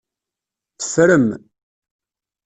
[0.79, 1.27] Teffrem.